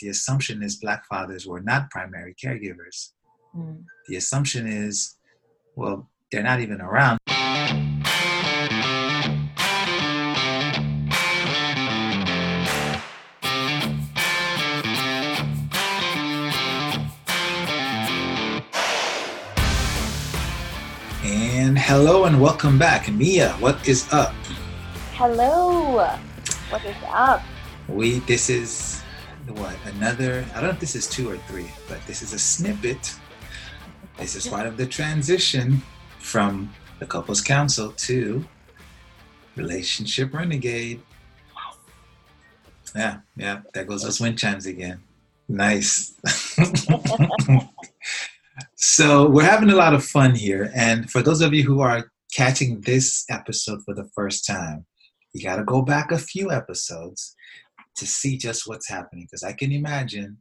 [0.00, 3.10] the assumption is black fathers were not primary caregivers.
[3.56, 3.84] Mm.
[4.06, 5.16] The assumption is,
[5.74, 7.18] well, they're not even around.
[21.24, 23.10] And hello and welcome back.
[23.10, 24.32] Mia, what is up?
[25.14, 26.06] Hello.
[26.70, 27.42] What is up?
[27.88, 28.97] We this is
[29.54, 32.38] what another I don't know if this is two or three, but this is a
[32.38, 33.14] snippet.
[34.16, 35.82] This is part of the transition
[36.18, 38.44] from the couples council to
[39.56, 41.00] relationship renegade.
[42.94, 45.00] Yeah, yeah, there goes those wind chimes again.
[45.48, 46.14] Nice.
[48.80, 50.70] So we're having a lot of fun here.
[50.74, 54.86] And for those of you who are catching this episode for the first time,
[55.32, 57.34] you got to go back a few episodes
[57.98, 59.24] to see just what's happening.
[59.24, 60.38] Because I can imagine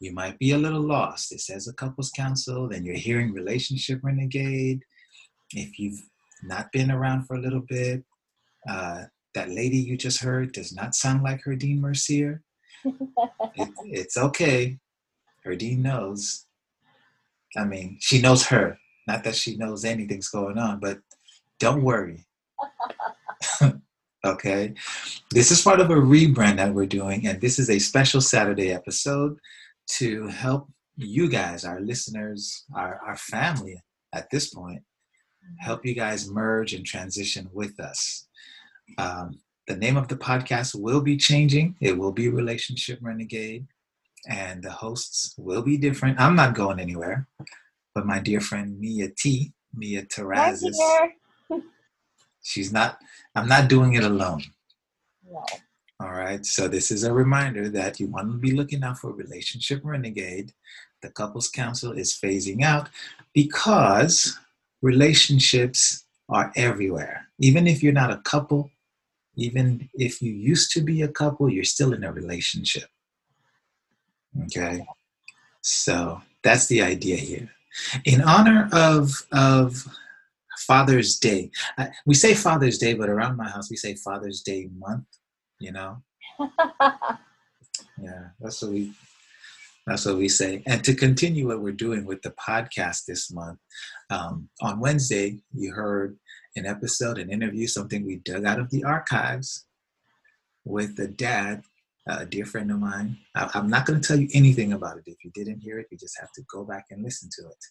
[0.00, 1.32] you might be a little lost.
[1.32, 4.82] It says a couples council, then you're hearing relationship renegade.
[5.52, 6.00] If you've
[6.42, 8.04] not been around for a little bit,
[8.68, 9.04] uh,
[9.34, 12.42] that lady you just heard does not sound like her Dean Mercier.
[12.84, 12.94] it,
[13.84, 14.78] it's okay.
[15.44, 16.46] Her Dean knows
[17.56, 18.78] I mean, she knows her.
[19.06, 20.98] Not that she knows anything's going on, but
[21.58, 22.26] don't worry.
[24.24, 24.74] okay?
[25.30, 28.72] This is part of a rebrand that we're doing, and this is a special Saturday
[28.72, 29.38] episode
[29.88, 33.80] to help you guys, our listeners, our, our family
[34.12, 34.82] at this point,
[35.58, 38.26] help you guys merge and transition with us.
[38.98, 41.76] Um, the name of the podcast will be changing.
[41.80, 43.66] It will be Relationship Renegade
[44.26, 46.20] and the hosts will be different.
[46.20, 47.28] I'm not going anywhere,
[47.94, 50.74] but my dear friend Mia T, Mia Terrazas,
[52.42, 52.98] she's not.
[53.34, 54.42] I'm not doing it alone.
[55.30, 55.44] No.
[56.00, 56.44] All right.
[56.46, 60.52] So this is a reminder that you want to be looking out for relationship renegade.
[61.02, 62.88] The couples council is phasing out
[63.34, 64.38] because
[64.82, 67.28] relationships are everywhere.
[67.38, 68.70] Even if you're not a couple,
[69.36, 72.88] even if you used to be a couple, you're still in a relationship.
[74.44, 74.84] Okay,
[75.62, 77.48] so that's the idea here.
[78.04, 79.86] In honor of of
[80.58, 81.50] Father's Day,
[82.06, 85.06] we say Father's Day, but around my house we say Father's Day month.
[85.60, 86.02] You know.
[88.00, 88.92] yeah, that's what we
[89.86, 90.62] that's what we say.
[90.66, 93.58] And to continue what we're doing with the podcast this month,
[94.10, 96.18] um, on Wednesday, you heard
[96.56, 99.64] an episode, an interview, something we dug out of the archives
[100.64, 101.62] with a dad
[102.08, 103.18] a dear friend of mine.
[103.34, 105.04] I, I'm not going to tell you anything about it.
[105.06, 107.64] If you didn't hear it, you just have to go back and listen to it.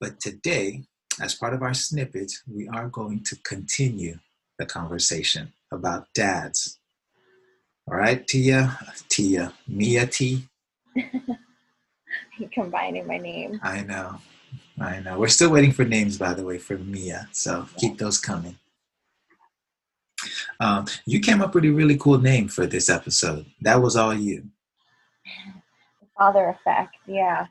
[0.00, 0.84] But today,
[1.20, 4.18] as part of our snippet, we are going to continue
[4.58, 6.78] the conversation about dads.
[7.88, 10.48] All right, Tia, Tia, Mia T.
[10.96, 13.60] You're combining my name.
[13.62, 14.16] I know,
[14.80, 15.18] I know.
[15.18, 17.28] We're still waiting for names, by the way, for Mia.
[17.32, 18.58] So keep those coming.
[20.60, 23.46] Um, you came up with a really cool name for this episode.
[23.60, 24.44] That was all you.
[26.00, 27.46] The father effect, yeah.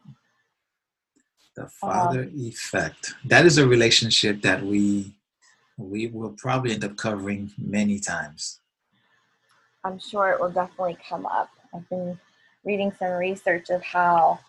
[1.55, 3.13] The father um, effect.
[3.25, 5.13] That is a relationship that we
[5.77, 8.59] we will probably end up covering many times.
[9.83, 11.49] I'm sure it will definitely come up.
[11.73, 12.19] I've been
[12.63, 14.39] reading some research of how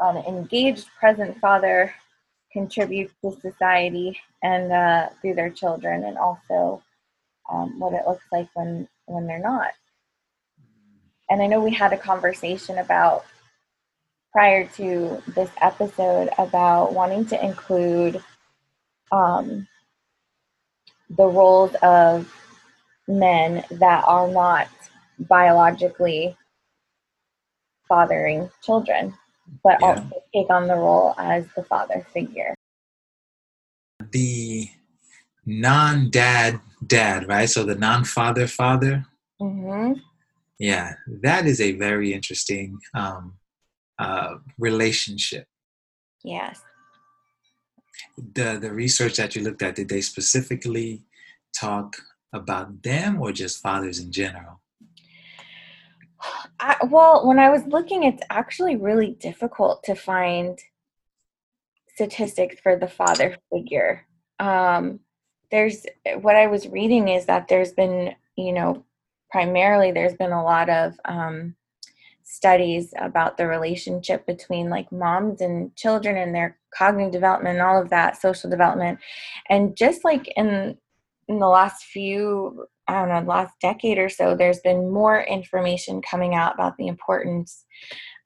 [0.00, 1.94] an engaged present father
[2.52, 6.82] contributes to society and uh, through their children, and also
[7.50, 9.70] um, what it looks like when when they're not.
[11.30, 13.24] And I know we had a conversation about
[14.32, 18.22] prior to this episode about wanting to include
[19.12, 19.66] um,
[21.10, 22.32] the roles of
[23.06, 24.68] men that are not
[25.18, 26.36] biologically
[27.88, 29.14] fathering children,
[29.62, 29.86] but yeah.
[29.86, 32.54] also take on the role as the father figure.
[34.12, 34.68] The
[35.44, 37.48] non dad dad, right?
[37.48, 39.04] So the non father father.
[39.40, 40.00] Mm-hmm.
[40.58, 43.34] Yeah, that is a very interesting um,
[44.02, 45.46] uh, relationship.
[46.24, 46.60] Yes.
[48.34, 51.04] The the research that you looked at, did they specifically
[51.54, 51.96] talk
[52.32, 54.60] about them or just fathers in general?
[56.60, 60.58] I, well, when I was looking, it's actually really difficult to find
[61.94, 64.06] statistics for the father figure.
[64.38, 65.00] Um,
[65.50, 65.84] there's
[66.20, 68.84] what I was reading is that there's been, you know,
[69.30, 71.54] primarily there's been a lot of um,
[72.24, 77.80] studies about the relationship between like moms and children and their cognitive development and all
[77.80, 78.98] of that social development
[79.48, 80.76] and just like in
[81.28, 86.02] in the last few I don't know, last decade or so, there's been more information
[86.02, 87.64] coming out about the importance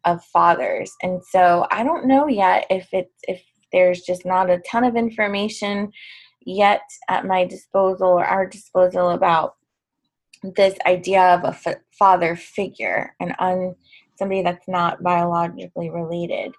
[0.05, 0.93] of fathers.
[1.03, 4.97] And so I don't know yet if it's if there's just not a ton of
[4.97, 5.93] information
[6.45, 9.57] yet at my disposal or our disposal about
[10.43, 13.75] this idea of a f- father figure and on
[14.19, 16.53] somebody that's not biologically related.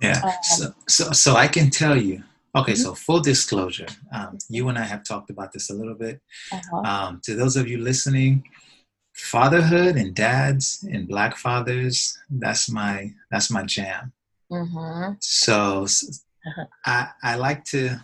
[0.00, 0.20] Yeah.
[0.24, 2.22] Um, so, so, so I can tell you.
[2.54, 2.82] Okay, mm-hmm.
[2.82, 6.20] so full disclosure, um, you and I have talked about this a little bit.
[6.52, 6.82] Uh-huh.
[6.82, 8.44] Um, to those of you listening,
[9.14, 14.12] fatherhood and dads and black fathers that's my that's my jam
[14.50, 15.12] mm-hmm.
[15.20, 16.64] so uh-huh.
[16.86, 18.02] I, I like to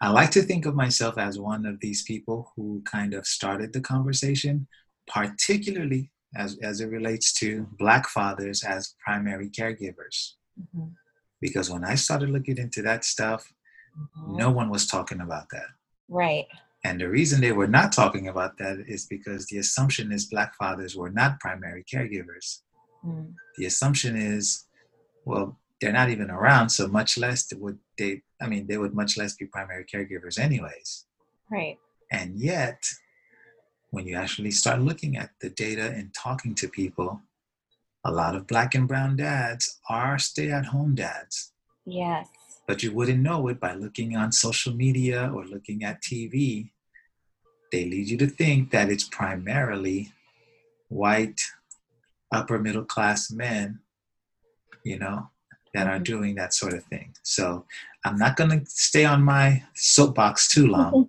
[0.00, 3.72] i like to think of myself as one of these people who kind of started
[3.72, 4.66] the conversation
[5.06, 10.88] particularly as, as it relates to black fathers as primary caregivers mm-hmm.
[11.40, 13.52] because when i started looking into that stuff
[13.96, 14.36] mm-hmm.
[14.36, 15.68] no one was talking about that
[16.08, 16.46] right
[16.84, 20.54] and the reason they were not talking about that is because the assumption is black
[20.56, 22.60] fathers were not primary caregivers.
[23.04, 23.34] Mm.
[23.56, 24.64] The assumption is,
[25.24, 29.16] well, they're not even around, so much less would they, I mean, they would much
[29.16, 31.04] less be primary caregivers, anyways.
[31.50, 31.78] Right.
[32.10, 32.84] And yet,
[33.90, 37.20] when you actually start looking at the data and talking to people,
[38.04, 41.52] a lot of black and brown dads are stay at home dads.
[41.84, 42.28] Yes
[42.68, 46.70] but you wouldn't know it by looking on social media or looking at TV.
[47.72, 50.12] They lead you to think that it's primarily
[50.88, 51.40] white,
[52.30, 53.80] upper middle class men,
[54.84, 55.30] you know,
[55.72, 56.02] that are mm-hmm.
[56.02, 57.14] doing that sort of thing.
[57.22, 57.64] So
[58.08, 61.06] I'm not going to stay on my soapbox too long.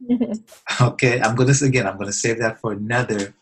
[0.81, 3.33] okay, I'm going to, again, I'm going to save that for another,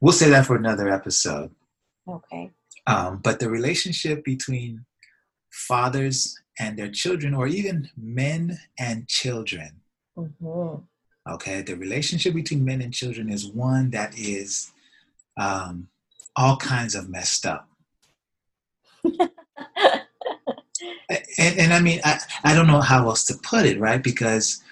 [0.00, 1.50] we'll save that for another episode.
[2.08, 2.50] Okay.
[2.86, 4.84] Um, but the relationship between
[5.50, 9.80] fathers and their children, or even men and children.
[10.16, 10.82] Mm-hmm.
[11.34, 14.72] Okay, the relationship between men and children is one that is
[15.36, 15.88] um,
[16.36, 17.68] all kinds of messed up.
[21.38, 24.02] and, and I mean, I, I don't know how else to put it, right?
[24.02, 24.62] Because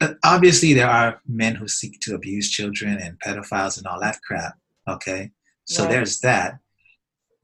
[0.00, 4.20] uh, obviously there are men who seek to abuse children and pedophiles and all that
[4.22, 4.54] crap.
[4.88, 5.30] Okay,
[5.64, 5.92] so right.
[5.92, 6.58] there's that.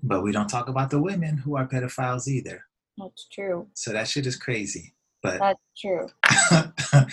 [0.02, 2.64] But we don't talk about the women who are pedophiles either.
[2.98, 3.68] That's true.
[3.74, 4.94] So that shit is crazy.
[5.22, 6.08] But that's true.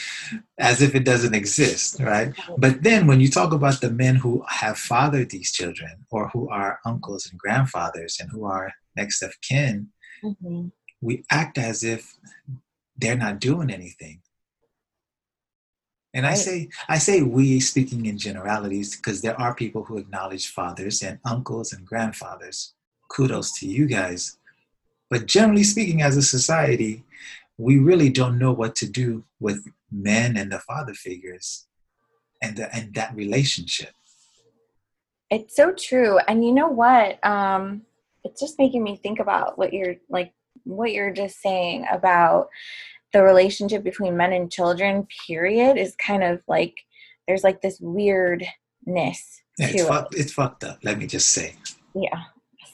[0.59, 2.33] as if it doesn't exist, right?
[2.57, 6.49] But then when you talk about the men who have fathered these children or who
[6.49, 9.89] are uncles and grandfathers and who are next of kin,
[10.23, 10.67] mm-hmm.
[11.01, 12.15] we act as if
[12.97, 14.21] they're not doing anything.
[16.13, 16.31] And right.
[16.31, 21.03] I say I say we speaking in generalities because there are people who acknowledge fathers
[21.03, 22.73] and uncles and grandfathers.
[23.09, 24.39] Kudos to you guys
[25.09, 27.03] but generally speaking, as a society,
[27.57, 31.65] we really don't know what to do with men and the father figures
[32.41, 33.89] and, the, and that relationship.
[35.31, 36.19] It's so true.
[36.27, 37.23] And you know what?
[37.25, 37.83] Um,
[38.23, 40.33] it's just making me think about what you're like,
[40.63, 42.49] what you're just saying about
[43.13, 46.75] the relationship between men and children, period, is kind of like
[47.27, 50.79] there's like this weirdness yeah, it's, fucked, it's fucked up.
[50.83, 51.55] Let me just say.
[51.93, 52.23] Yeah,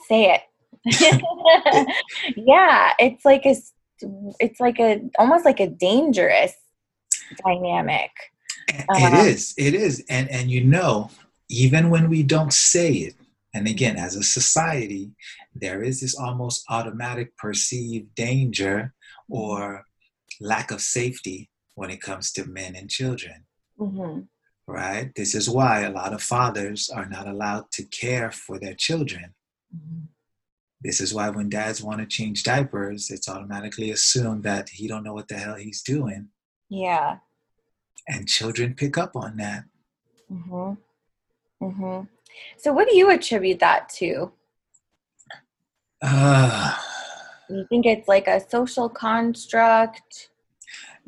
[0.07, 0.41] say it.
[2.37, 3.55] yeah, it's like a
[4.39, 6.53] it's like a almost like a dangerous
[7.43, 8.11] dynamic.
[8.67, 9.55] It um, is.
[9.57, 10.03] It is.
[10.09, 11.09] And and you know,
[11.49, 13.15] even when we don't say it,
[13.55, 15.11] and again, as a society,
[15.55, 18.93] there is this almost automatic perceived danger
[19.29, 19.85] or
[20.41, 23.45] lack of safety when it comes to men and children.
[23.79, 24.23] Mm-hmm.
[24.67, 25.11] Right?
[25.15, 29.33] This is why a lot of fathers are not allowed to care for their children.
[29.73, 30.07] Mm-hmm.
[30.81, 35.03] This is why when dads want to change diapers, it's automatically assumed that he don't
[35.03, 36.27] know what the hell he's doing.
[36.67, 37.19] Yeah.
[38.05, 39.63] And children pick up on that.
[40.29, 40.77] Mhm.
[41.61, 42.09] Mhm.
[42.57, 44.31] So what do you attribute that to?
[46.01, 46.75] Uh,
[47.49, 50.29] you think it's like a social construct?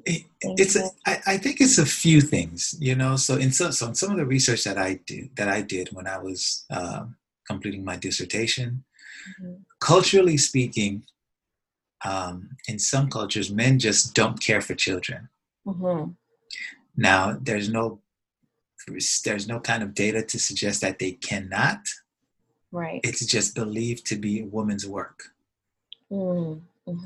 [0.05, 3.15] It, it's a, I, I think it's a few things, you know.
[3.15, 5.89] So in some, so in some of the research that I did that I did
[5.91, 7.17] when I was um,
[7.47, 8.83] completing my dissertation,
[9.41, 9.55] mm-hmm.
[9.81, 11.03] culturally speaking,
[12.05, 15.29] um, in some cultures, men just don't care for children.
[15.65, 16.11] Mm-hmm.
[16.95, 18.01] Now, there's no
[19.23, 21.79] there's no kind of data to suggest that they cannot.
[22.71, 23.01] Right.
[23.03, 25.31] It's just believed to be a woman's work.
[26.11, 26.59] Mm-hmm.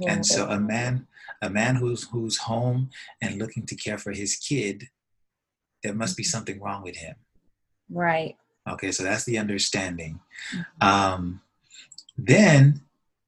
[0.07, 1.07] And so a man
[1.41, 2.89] a man who's who's home
[3.21, 4.89] and looking to care for his kid,
[5.83, 7.15] there must be something wrong with him.
[7.89, 8.37] Right.
[8.69, 10.19] Okay, so that's the understanding.
[10.55, 10.87] Mm-hmm.
[10.87, 11.41] Um,
[12.17, 12.81] then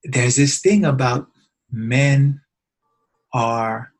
[0.03, 1.27] there's this thing about
[1.71, 2.41] men
[3.33, 3.93] are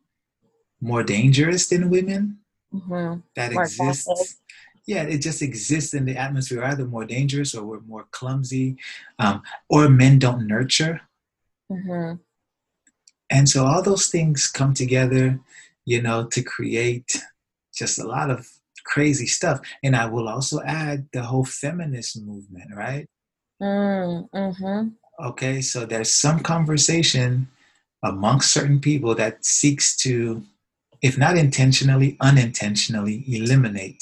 [0.79, 2.39] more dangerous than women.
[2.74, 3.20] Mm-hmm.
[3.36, 4.42] that More exists.
[4.86, 8.77] Yeah, it just exists in the atmosphere, either more dangerous or we're more clumsy,
[9.20, 11.00] um, or men don't nurture.
[11.72, 12.15] Mm-hmm.
[13.32, 15.39] And so all those things come together,
[15.86, 17.15] you know, to create
[17.74, 18.48] just a lot of
[18.86, 19.62] crazy stuff.
[19.84, 23.08] And I will also add the whole feminist movement, right?
[23.62, 24.89] Mm-hmm.
[25.24, 27.48] Okay, so there's some conversation
[28.03, 30.44] amongst certain people that seeks to,
[31.03, 34.01] if not intentionally, unintentionally eliminate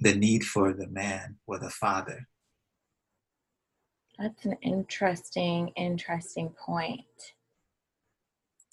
[0.00, 2.26] the need for the man or the father.
[4.18, 7.00] That's an interesting, interesting point.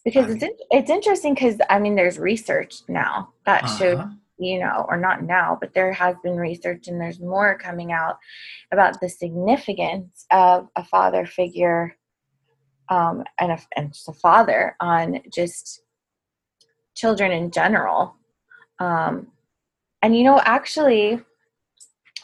[0.03, 4.09] Because I it's in, it's interesting because I mean there's research now that shows Uh-huh.
[4.39, 8.17] you know or not now but there has been research and there's more coming out
[8.71, 11.95] about the significance of a father figure
[12.89, 15.81] um, and, a, and just a father on just
[16.97, 18.15] children in general.
[18.79, 19.27] Um,
[20.01, 21.19] and you know actually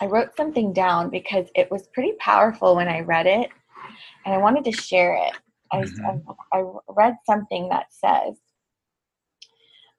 [0.01, 3.49] i wrote something down because it was pretty powerful when i read it
[4.25, 5.33] and i wanted to share it.
[5.71, 6.23] I, Mhm.
[6.51, 8.37] I, I read something that says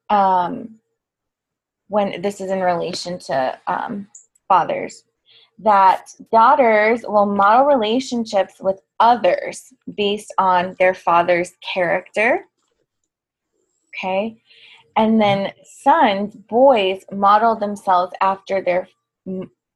[0.09, 0.79] um,
[1.87, 4.07] when this is in relation to um,
[4.47, 5.03] fathers
[5.59, 12.45] that daughters will model relationships with others based on their father's character.
[13.89, 14.41] Okay
[14.95, 18.87] and then sons boys model themselves after their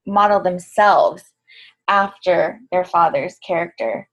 [0.05, 1.23] model themselves
[1.87, 4.09] after their father's character.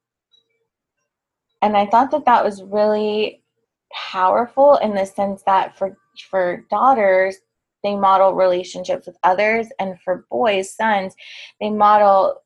[1.62, 3.42] And i thought that that was really
[3.92, 5.96] powerful in the sense that for
[6.30, 7.36] for daughters
[7.82, 11.14] they model relationships with others and for boys sons
[11.60, 12.42] they model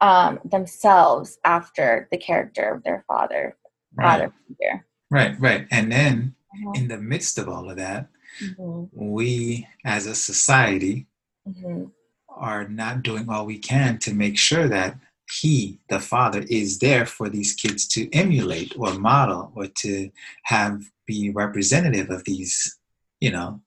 [0.00, 3.56] um, themselves after the character of their father
[3.96, 4.86] Right, father figure.
[5.10, 5.66] Right, right.
[5.70, 8.08] And then Mhm, in the midst of all of that,
[8.40, 11.06] mhm, we as a society
[11.48, 11.90] mhm.
[12.28, 14.98] are not doing all we can to make sure that
[15.40, 20.10] he, the father, is there for these kids to emulate or model or to
[20.44, 22.78] have be representative of these,
[23.20, 23.60] you know,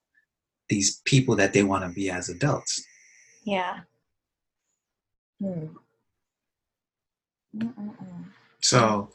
[0.70, 2.84] these people that they want to be as adults.
[3.44, 3.82] yeah
[5.40, 5.68] Hmm.
[8.60, 9.10] So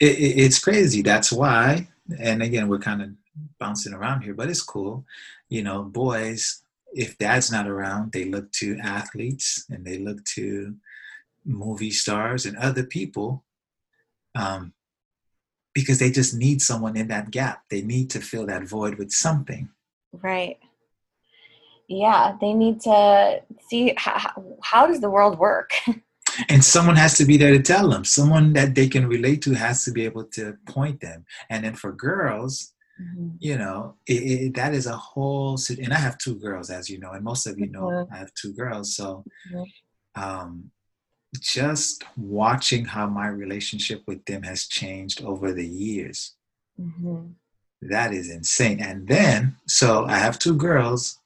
[0.00, 1.02] it, it, it's crazy.
[1.02, 1.88] That's why,
[2.18, 3.10] and again, we're kind of
[3.58, 5.04] bouncing around here, but it's cool.
[5.48, 6.62] You know, boys,
[6.92, 10.74] if dad's not around, they look to athletes and they look to
[11.44, 13.44] movie stars and other people
[14.34, 14.72] um,
[15.74, 17.64] because they just need someone in that gap.
[17.70, 19.68] They need to fill that void with something.
[20.22, 20.58] right
[21.88, 25.72] yeah they need to see how, how does the world work
[26.48, 28.04] And someone has to be there to tell them.
[28.04, 31.24] Someone that they can relate to has to be able to point them.
[31.50, 33.36] And then for girls, Mhm.
[33.40, 35.58] you know, it, it, that is a whole.
[35.68, 38.08] And I have two girls, as you know, and most of you know Mhm.
[38.12, 38.96] I have two girls.
[38.96, 39.66] So, Mhm.
[40.14, 40.70] um,
[41.40, 46.34] just watching how my relationship with them has changed over the years,
[46.80, 47.34] Mhm.
[47.82, 48.80] that is insane.
[48.80, 51.18] And then, so I have two girls,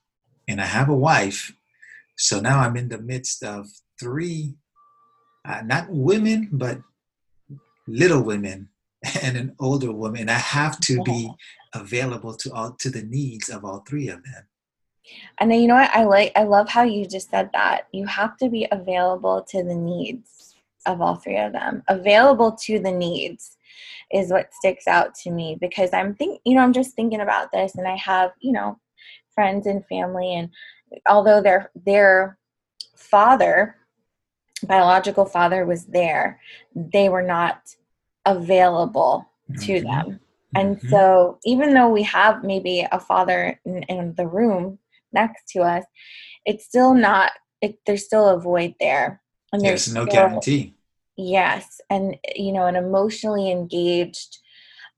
[0.49, 1.53] and I have a wife.
[2.17, 4.57] So now I'm in the midst of three,
[5.45, 6.79] uh, not women, but
[7.87, 8.69] little women
[9.23, 10.29] and an older woman.
[10.29, 11.31] I have to be
[11.75, 14.47] available to all to the needs of all three of them.
[15.39, 17.89] And then you know what I like I love how you just said that.
[17.93, 20.55] You have to be available to the needs
[20.87, 21.83] of all three of them.
[21.89, 23.57] Available to the needs
[24.13, 27.51] is what sticks out to me because I'm think you know, I'm just thinking about
[27.53, 28.79] this and I have, you know,
[29.35, 30.51] friends and family and
[31.09, 32.39] although their their
[32.95, 33.77] father
[34.65, 36.41] biological father was there,
[36.75, 37.63] they were not
[38.25, 39.29] available
[39.61, 39.83] to Mhm.
[39.85, 40.21] them.
[40.55, 40.91] And Mhm.
[40.91, 44.79] so, even though we have maybe a father in, in the room
[45.13, 45.85] next to us,
[46.45, 47.33] it's still not.
[47.61, 50.75] It, there's still a void there, and there's there's no still- guarantee.
[51.17, 54.39] Yes, and you know, an emotionally engaged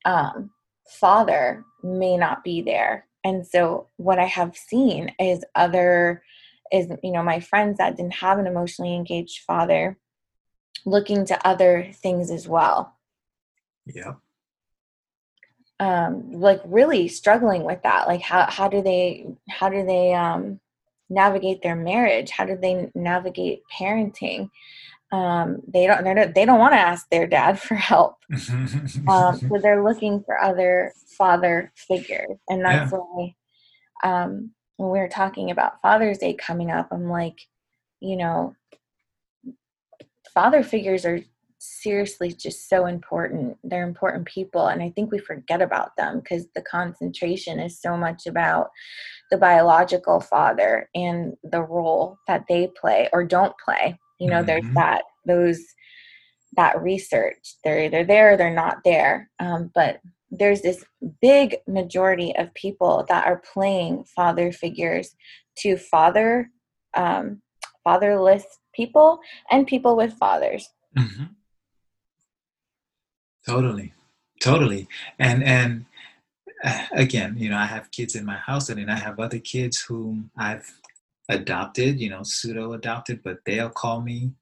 [0.05, 0.51] um,
[0.89, 6.23] father may not be there, and so what I have seen is other
[6.75, 9.97] is you know my friends that didn't have an emotionally engaged father
[10.85, 12.97] looking to other things as well.
[13.87, 14.15] Yeah.
[15.79, 18.09] Um like really struggling with that.
[18.09, 20.61] Like how how do they how do they um
[21.09, 22.31] navigate their marriage?
[22.31, 24.51] How do they navigate parenting?
[25.13, 28.17] Um they don't they don't, they don't want to ask their dad for help.
[29.09, 33.35] Um so they're looking for other father figures and that's why
[34.03, 37.47] um when we were talking about father's day coming up i'm like
[38.01, 38.55] you know
[40.33, 41.21] father figures are
[41.65, 43.57] seriously just so important.
[43.65, 44.67] They're important people.
[44.67, 48.71] And I think we forget about them because the concentration is so much about
[49.31, 53.99] the biological father and the role that they play or don't play.
[54.21, 54.47] You know, mm-hmm.
[54.47, 55.61] there's that, those,
[56.57, 57.55] that research.
[57.65, 59.31] They're either there or they're not there.
[59.41, 60.01] Um, but
[60.39, 60.85] there's this
[61.21, 65.15] big majority of people that are playing father figures
[65.59, 66.51] to father
[66.97, 67.43] um,
[67.83, 70.69] fatherless people and people with fathers.
[70.97, 71.25] Mm-hmm.
[73.47, 73.93] totally.
[74.43, 74.89] Totally.
[75.19, 75.87] And and
[76.63, 79.39] uh, again you know i have kids in my house and then i have other
[79.39, 80.73] kids whom i've
[81.29, 84.33] adopted you know pseudo adopted but they'll call me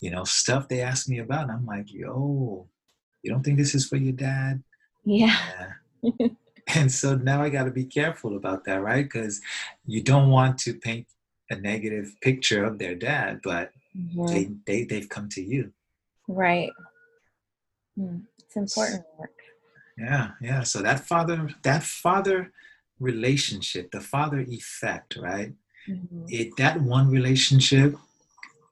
[0.00, 2.66] you know stuff they ask me about and i'm like yo
[3.22, 4.62] you don't think this is for your dad
[5.04, 5.36] yeah.
[6.02, 6.28] yeah.
[6.74, 9.04] and so now I got to be careful about that, right?
[9.04, 9.40] Because
[9.86, 11.06] you don't want to paint
[11.50, 14.26] a negative picture of their dad, but mm-hmm.
[14.26, 15.72] they, they, they've come to you.
[16.26, 16.70] Right.
[17.98, 19.30] Mm, it's important work.
[19.96, 20.62] Yeah, yeah.
[20.62, 22.52] So that father, that father
[22.98, 25.52] relationship, the father effect, right?
[25.88, 26.24] Mm-hmm.
[26.28, 27.94] It that one relationship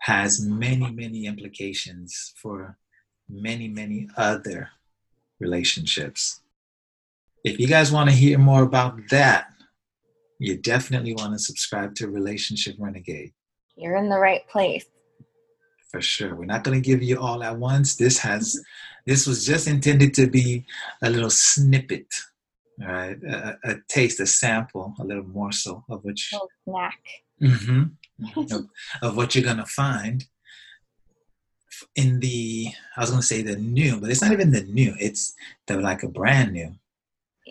[0.01, 2.77] has many, many implications for
[3.29, 4.71] many, many other
[5.43, 6.41] relationships.
[7.45, 9.49] If you guys want to hear more about that,
[10.39, 13.33] you definitely want to subscribe to Relationship Renegade.
[13.77, 14.87] You're in the right place.
[15.91, 16.35] For sure.
[16.35, 17.97] We're not going to give you all at once.
[17.97, 18.59] This has
[19.05, 20.65] this was just intended to be
[21.03, 22.07] a little snippet,
[22.81, 23.19] all right?
[23.25, 27.03] A, a taste, a sample, a little morsel of what you, snack.
[27.43, 27.83] Mm-hmm,
[28.55, 28.67] of,
[29.03, 30.25] of what you're going to find
[31.97, 34.95] in the I was gonna say the new, but it's not even the new.
[34.99, 35.35] It's
[35.67, 36.75] the like a brand new.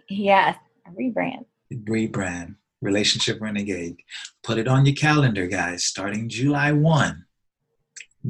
[0.10, 0.56] Yeah,
[0.98, 1.46] rebrand.
[1.72, 2.56] Rebrand.
[2.82, 3.98] Relationship Renegade.
[4.44, 5.86] Put it on your calendar, guys.
[5.86, 7.26] Starting July one.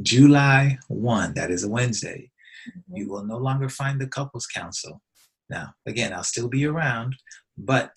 [0.02, 1.32] July one.
[1.34, 2.30] That is a Wednesday.
[2.68, 2.96] Mm-hmm.
[2.96, 5.00] You will no longer find the couples council.
[5.48, 7.16] Now, again, I'll still be around,
[7.56, 7.96] but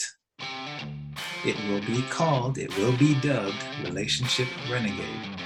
[1.45, 5.39] it will be called, it will be dubbed Relationship Renegade.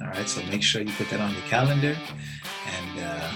[0.00, 1.96] All right, so make sure you put that on your calendar
[2.66, 3.30] and uh,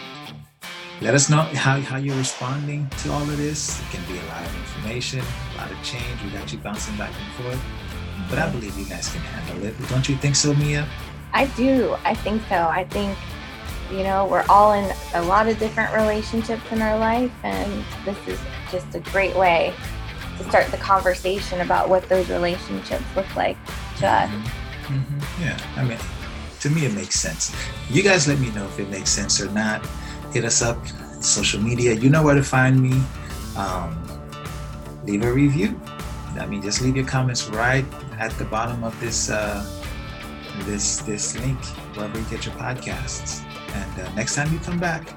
[1.01, 3.81] let us know how, how you're responding to all of this.
[3.81, 5.21] It can be a lot of information,
[5.55, 6.21] a lot of change.
[6.25, 7.63] We got you bouncing back and forth,
[8.29, 9.89] but I believe you guys can handle it.
[9.89, 10.89] Don't you think so, Mia?
[11.33, 11.97] I do.
[12.05, 12.57] I think so.
[12.57, 13.17] I think,
[13.93, 18.19] you know, we're all in a lot of different relationships in our life, and this
[18.27, 18.41] is
[18.73, 19.73] just a great way
[20.39, 23.57] to start the conversation about what those relationships look like
[23.99, 24.29] to us.
[24.29, 24.95] Mm-hmm.
[24.95, 25.43] Mm-hmm.
[25.43, 25.99] Yeah, I mean,
[26.61, 27.55] to me, it makes sense.
[27.91, 29.85] You guys let me know if it makes sense or not.
[30.33, 30.79] Hit us up
[31.21, 31.95] social media.
[31.95, 33.01] You know where to find me.
[33.57, 33.97] Um,
[35.05, 35.81] leave a review.
[36.39, 37.85] I mean, just leave your comments right
[38.19, 39.65] at the bottom of this uh,
[40.61, 41.59] this this link
[41.95, 43.43] wherever you get your podcasts.
[43.75, 45.17] And uh, next time you come back,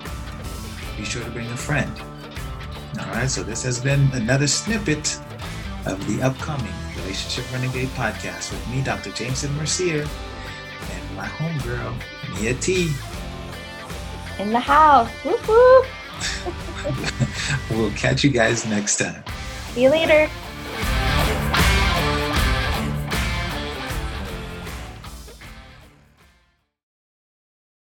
[0.98, 1.92] be sure to bring a friend.
[3.00, 3.30] All right.
[3.30, 5.20] So this has been another snippet
[5.86, 9.12] of the upcoming Relationship Renegade podcast with me, Dr.
[9.12, 10.08] Jameson Mercier
[11.22, 11.94] my homegirl,
[12.34, 12.92] Mia T.
[14.40, 15.08] In the house.
[15.24, 15.86] Whoop.
[17.70, 19.24] we'll catch you guys next time.
[19.74, 20.28] See you later.